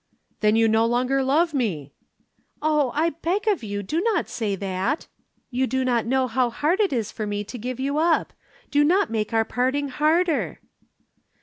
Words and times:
"Then 0.39 0.55
you 0.55 0.67
no 0.67 0.83
longer 0.87 1.21
love 1.21 1.53
me!" 1.53 1.93
"Oh, 2.59 2.91
I 2.95 3.11
beg 3.11 3.47
of 3.47 3.63
you, 3.63 3.83
do 3.83 4.01
not 4.01 4.27
say 4.27 4.55
that! 4.55 5.05
You 5.51 5.67
do 5.67 5.85
not 5.85 6.07
know 6.07 6.25
how 6.25 6.49
hard 6.49 6.79
it 6.79 6.91
is 6.91 7.11
for 7.11 7.27
me 7.27 7.43
to 7.43 7.57
give 7.59 7.79
you 7.79 7.99
up 7.99 8.33
do 8.71 8.83
not 8.83 9.11
make 9.11 9.31
our 9.31 9.45
parting 9.45 9.89
harder." 9.89 10.59